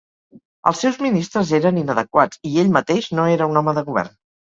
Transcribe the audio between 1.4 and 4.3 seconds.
eren inadequats i ell mateix no era un home de govern.